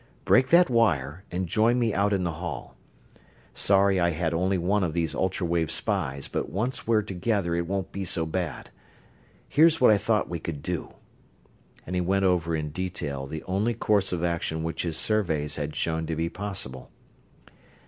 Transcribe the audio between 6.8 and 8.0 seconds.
we're together it won't